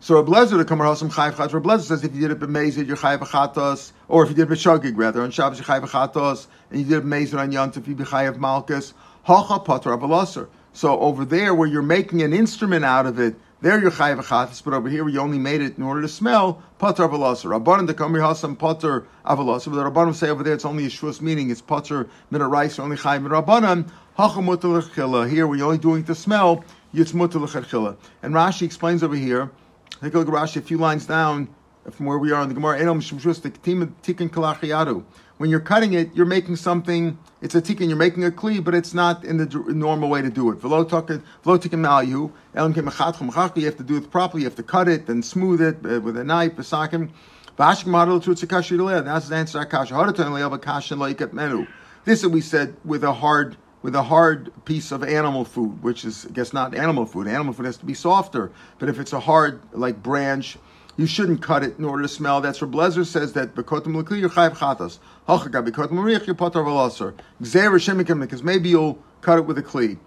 [0.01, 1.53] So Reb Lezer the Kamar Hasam Chayv Chat.
[1.53, 4.51] Reb Lezer says if you did it b'Mezid you're Chayv Chatos, or if you did
[4.51, 7.87] it b'Shogig rather on Shabbos you're Chayv Chatos, and you did it b'Mezid on Yontif
[7.87, 8.95] you be Chayv Malkus.
[9.25, 10.49] Hacha Potter Avaloser.
[10.73, 14.65] So over there where you're making an instrument out of it there you're chayiv achatis,
[14.65, 17.45] but over here you only made it in order to smell pater avalasa.
[17.45, 19.67] Rabbanim the kamri hasam pater avalasa.
[19.67, 22.79] But the rabbanim say over there it's only a shvus meaning it's pater min rice
[22.79, 27.97] only chayiv min rabbanim hachamut Here we're only doing to smell yitzmut l'chachila.
[28.23, 29.51] And Rashi explains over here.
[30.01, 31.49] Take a look at Rashi a few lines down
[31.91, 32.79] from where we are in the Gemara.
[35.41, 37.17] When you're cutting it, you're making something.
[37.41, 37.89] It's a tikkun.
[37.89, 40.61] You're making a kli, but it's not in the normal way to do it.
[40.61, 42.75] V'lo tikkun malyu elam
[43.57, 44.43] You have to do it properly.
[44.43, 46.57] You have to cut it and smooth it uh, with a knife.
[46.57, 47.09] V'sakim.
[47.59, 49.65] V'ashik model to tzakashi That's the answer.
[49.65, 49.95] Kasha.
[51.33, 51.67] menu.
[52.05, 56.27] This we said with a hard with a hard piece of animal food, which is
[56.27, 57.27] I guess not animal food.
[57.27, 58.53] Animal food has to be softer.
[58.79, 60.59] But if it's a hard like branch
[61.01, 62.41] you shouldn't cut it in order to smell.
[62.41, 64.99] That's where Blezer says that bekotim l'kli you're chayav chatas.
[65.27, 66.63] Hachaga bekotim l'riach you're potar.
[67.43, 69.99] Gzeir shemikim because maybe you'll cut it with a kli.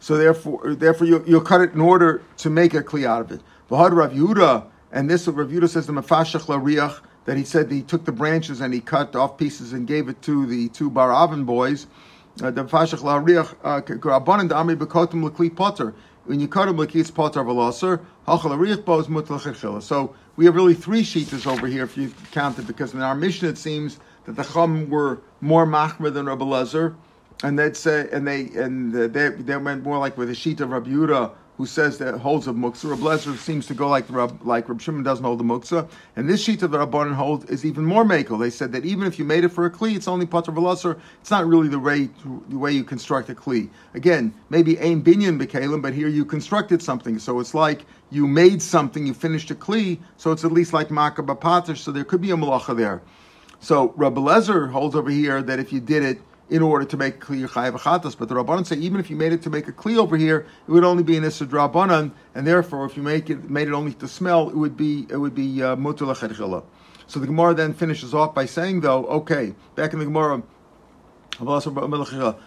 [0.00, 3.32] So therefore, therefore you'll, you'll, cut it in order to make a kli out of
[3.32, 3.40] it.
[3.68, 7.82] V'had Rav Yehuda, and this Rav Yehuda says the mafashach lariach that he said he
[7.82, 11.12] took the branches and he cut off pieces and gave it to the two Bar
[11.12, 11.88] Avin boys.
[12.40, 13.80] Uh, the mafashach lariach uh,
[16.28, 21.82] when you cut like it's arich bo So we have really three sheetas over here
[21.82, 25.66] if you count it, because in our mission it seems that the chum were more
[25.66, 26.94] machmer than Rabbi Lezer,
[27.42, 30.70] and they'd say, and they and they they went more like with the sheet of
[30.70, 32.90] Rabbi Yehuda, who says that holds a muktzah.
[32.90, 35.88] Reb Lezer seems to go like the Rab, like Reb Shimon doesn't hold the muktzah,
[36.14, 38.38] and this sheet of the Rabbanon hold is even more makel.
[38.38, 40.98] They said that even if you made it for a kli, it's only pater v'laser.
[41.20, 42.08] It's not really the way
[42.48, 43.68] the way you construct a kli.
[43.94, 48.62] Again, maybe aim binyan bekalim, but here you constructed something, so it's like you made
[48.62, 51.78] something, you finished a kli, so it's at least like makeh bapatish.
[51.78, 53.02] So there could be a malacha there.
[53.58, 57.20] So Rabbi Lezer holds over here that if you did it in order to make
[57.20, 58.16] kli chayav achatas.
[58.16, 60.46] But the rabbanon say even if you made it to make a kli over here,
[60.66, 63.74] it would only be an isad rabbanon, and therefore if you make it made it
[63.74, 66.62] only to smell, it would be it would be uh, mutul uh,
[67.06, 70.42] So the Gemara then finishes off by saying though, okay, back in the Gemara.
[71.38, 72.38] What a, okay,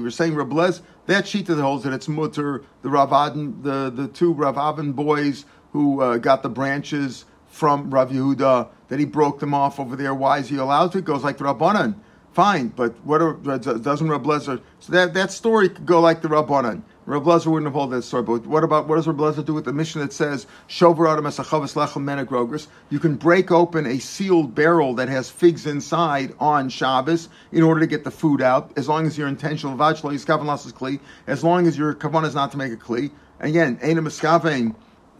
[0.00, 4.34] were saying Rablez, that sheet that holds that it's mutter, the Ravadin, the, the two
[4.34, 9.78] Ravavin boys who uh, got the branches from Rav Yehuda that he broke them off
[9.78, 10.14] over there.
[10.14, 10.98] Why is he allowed to?
[10.98, 11.94] It goes like the Rabbanan.
[12.32, 14.58] Fine, but what are, doesn't Rab Lezer?
[14.80, 16.82] So that, that story could go like the Rabbanan.
[17.04, 18.22] Rab Lezer wouldn't have told that story.
[18.22, 21.26] But what about what does Rab Lezer do with the mission that says Shover Adam
[21.26, 27.62] Lechem You can break open a sealed barrel that has figs inside on Shabbos in
[27.62, 31.44] order to get the food out, as long as your intentional vachlo is kli, as
[31.44, 33.10] long as your kavan is not to make a kli.
[33.40, 34.74] Again, ain't a miskavein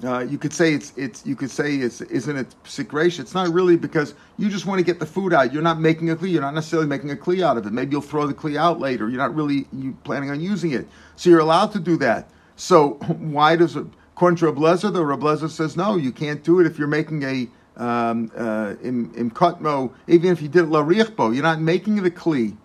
[0.05, 3.21] uh, you could say it's it's you could say it's isn't it sikresh?
[3.21, 5.53] It's not really because you just want to get the food out.
[5.53, 6.33] You're not making a kli.
[6.33, 7.73] You're not necessarily making a kli out of it.
[7.73, 9.09] Maybe you'll throw the kli out later.
[9.09, 10.89] You're not really you planning on using it.
[11.17, 12.31] So you're allowed to do that.
[12.57, 13.77] So why does?
[13.77, 17.49] According to Rablezer, the Rablezer says no, you can't do it if you're making a
[17.77, 22.57] um, uh, in kutmo, even if you did la you're not making the kli.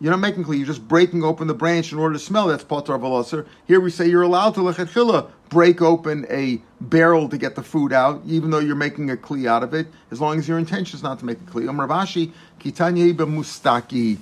[0.00, 0.56] You're not making kli.
[0.56, 2.46] You're just breaking open the branch in order to smell.
[2.46, 7.36] That's potter of Here we say you're allowed to lechatchila break open a barrel to
[7.36, 10.38] get the food out, even though you're making a kli out of it, as long
[10.38, 11.66] as your intention is not to make a kli.
[11.66, 14.16] Rav Ashi kitanye mustaki.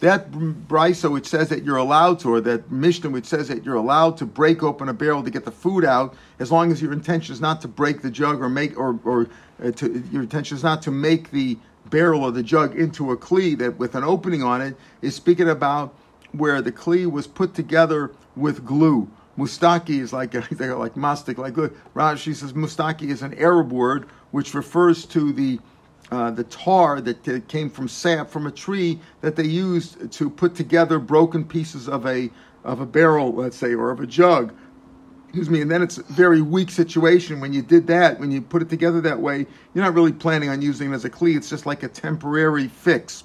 [0.00, 3.76] That brisa which says that you're allowed to, or that Mishnah which says that you're
[3.76, 6.92] allowed to break open a barrel to get the food out, as long as your
[6.92, 9.28] intention is not to break the jug or make, or, or
[9.64, 11.56] uh, to, your intention is not to make the
[11.90, 15.48] barrel or the jug into a kli that with an opening on it, is speaking
[15.48, 15.94] about
[16.32, 21.70] where the kli was put together with glue Mustaki is like like mastic, like glue.
[21.94, 25.58] Rashi says mustaki is an Arab word which refers to the
[26.10, 30.54] uh, the tar that came from sap from a tree that they used to put
[30.54, 32.30] together broken pieces of a
[32.64, 34.52] of a barrel, let's say, or of a jug.
[35.36, 38.40] Excuse me, and then it's a very weak situation when you did that, when you
[38.40, 41.36] put it together that way, you're not really planning on using it as a kli,
[41.36, 43.22] it's just like a temporary fix.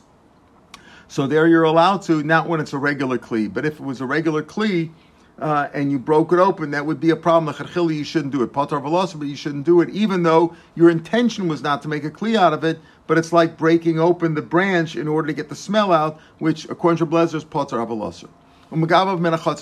[1.07, 4.01] So there you're allowed to, not when it's a regular kli, but if it was
[4.01, 4.91] a regular kli,
[5.39, 7.45] uh, and you broke it open, that would be a problem.
[7.45, 8.51] The Lechatchili, you shouldn't do it.
[8.51, 12.03] Patar velosa, but you shouldn't do it, even though your intention was not to make
[12.03, 12.77] a kli out of it.
[13.07, 16.65] But it's like breaking open the branch in order to get the smell out, which
[16.65, 17.79] according to Blazer is patar.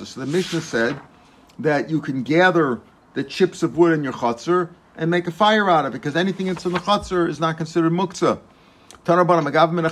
[0.08, 1.00] So the Mishnah said
[1.60, 2.82] that you can gather
[3.14, 6.16] the chips of wood in your chatzer and make a fire out of it, because
[6.16, 8.40] anything that's in the chatzer is not considered muktzah.
[9.08, 9.18] Anything
[9.78, 9.90] in the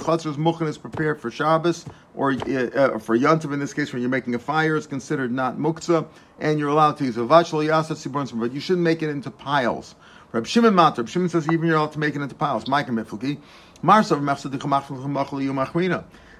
[0.00, 3.92] chatzer is muchen is prepared for Shabbos or uh, uh, for Yontiv in this case
[3.92, 6.06] when you're making a fire it's considered not muktzah
[6.40, 9.94] and you're allowed to use a yasat but you shouldn't make it into piles.
[10.32, 12.66] Reb Shimon matir, Reb Shimon says even you're allowed to make it into piles.
[12.66, 13.38] Micah Miflki,
[13.84, 14.18] Marsav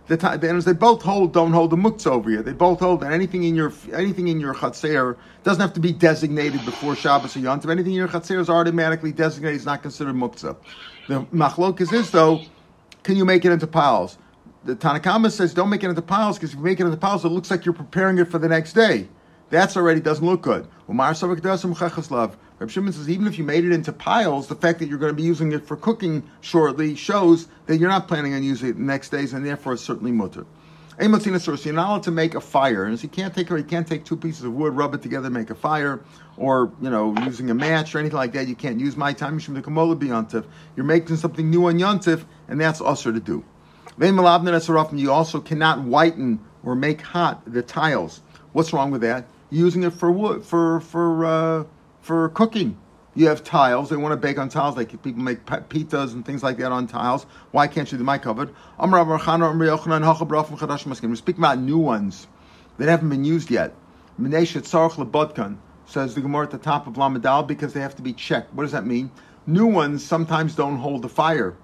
[0.06, 2.42] the time, they both hold don't hold the muktzah over here.
[2.42, 5.92] They both hold that anything in your anything in your chatzer doesn't have to be
[5.92, 7.70] designated before Shabbos or Yontiv.
[7.70, 10.56] Anything in your chatzer is automatically designated; it's not considered muktzah.
[11.06, 12.46] The machlokas is though,
[13.02, 14.18] can you make it into piles?
[14.64, 16.98] The Tanna Kamma says don't make it into piles because if you make it into
[16.98, 19.08] piles, it looks like you're preparing it for the next day.
[19.54, 20.66] That's already doesn't look good.
[20.88, 25.12] Reb Shimon says even if you made it into piles, the fact that you're going
[25.12, 28.72] to be using it for cooking shortly shows that you're not planning on using it
[28.72, 30.44] the next days, and therefore it's certainly mutter.
[30.98, 34.04] You're not allowed to make a fire, and so you can't take you can't take
[34.04, 36.00] two pieces of wood, rub it together, make a fire,
[36.36, 38.48] or you know using a match or anything like that.
[38.48, 39.34] You can't use my time.
[39.34, 40.44] You kamola biyontif.
[40.74, 43.44] You're making something new on yontif, and that's also to do.
[44.00, 48.20] You also cannot whiten or make hot the tiles.
[48.52, 49.26] What's wrong with that?
[49.50, 51.64] Using it for wood for for uh,
[52.00, 52.78] for cooking.
[53.16, 53.90] You have tiles.
[53.90, 54.76] They want to bake on tiles.
[54.76, 57.26] Like people make pitas and things like that on tiles.
[57.52, 58.50] Why can't you do my cupboard?
[58.78, 58.88] We're
[61.14, 62.26] speaking about new ones
[62.78, 63.74] that haven't been used yet.
[65.86, 68.52] Says the Gemara at the top of Lamadal because they have to be checked.
[68.54, 69.10] What does that mean?
[69.46, 71.54] New ones sometimes don't hold the fire,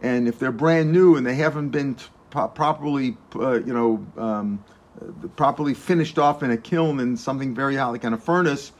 [0.00, 1.96] and if they're brand new and they haven't been
[2.30, 4.64] pro- properly, uh, you know, um,
[5.36, 8.72] properly finished off in a kiln in something very hot, like in a furnace,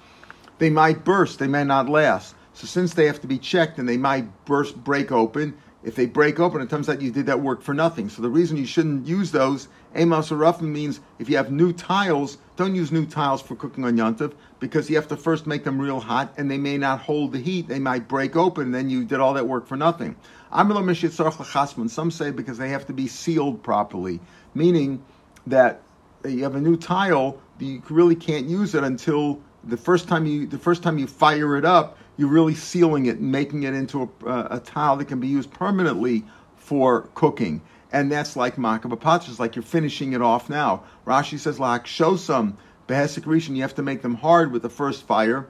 [0.58, 1.38] they might burst.
[1.38, 2.34] They may not last.
[2.52, 6.06] So since they have to be checked and they might burst, break open, if they
[6.06, 8.08] break open, it turns out you did that work for nothing.
[8.08, 11.74] So the reason you shouldn't use those, Amos or Ruffin, means if you have new
[11.74, 15.64] tiles, don't use new tiles for cooking on Yontif because you have to first make
[15.64, 17.68] them real hot and they may not hold the heat.
[17.68, 20.16] They might break open and then you did all that work for nothing.
[20.50, 24.20] Some say because they have to be sealed properly,
[24.54, 25.02] meaning
[25.46, 25.82] that
[26.24, 30.46] you have a new tile, you really can't use it until the first time you
[30.46, 34.02] the first time you fire it up, you're really sealing it and making it into
[34.26, 36.24] a, a tile that can be used permanently
[36.56, 37.60] for cooking.
[37.92, 40.82] And that's like makeh bapatish, it's like you're finishing it off now.
[41.06, 42.58] Rashi says, like, show some
[42.88, 45.46] behesik rishon, you have to make them hard with the first fire.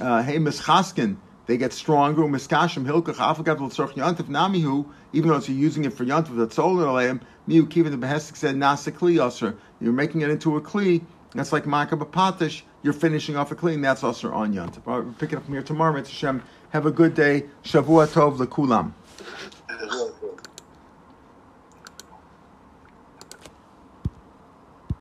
[0.00, 1.16] Uh, hey, mischaskin,
[1.46, 2.22] they get stronger.
[2.22, 2.64] Yantiv
[5.12, 6.78] even though it's using it for yantiv that's sold.
[6.78, 11.02] Miu the said kli You're making it into a kli.
[11.32, 14.86] That's like makeh bapatish you're finishing off a clean, that's also on Yom Tov.
[14.86, 15.92] We'll pick it up from here tomorrow.
[15.92, 16.42] Mitzvah Hashem.
[16.70, 17.46] Have a good day.
[17.64, 18.92] Shavua Tov lekulam.